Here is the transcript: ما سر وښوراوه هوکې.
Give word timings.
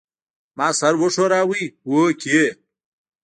ما 0.57 0.67
سر 0.79 0.93
وښوراوه 1.01 1.59
هوکې. 1.89 2.43